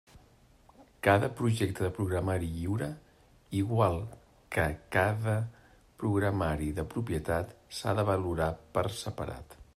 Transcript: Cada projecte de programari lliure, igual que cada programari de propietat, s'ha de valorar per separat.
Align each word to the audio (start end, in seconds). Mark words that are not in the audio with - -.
Cada 1.07 1.27
projecte 1.41 1.83
de 1.87 1.89
programari 1.97 2.49
lliure, 2.53 2.87
igual 3.61 3.99
que 4.57 4.67
cada 4.97 5.37
programari 6.05 6.73
de 6.81 6.87
propietat, 6.97 7.55
s'ha 7.81 7.99
de 8.01 8.11
valorar 8.13 8.53
per 8.79 8.89
separat. 9.05 9.59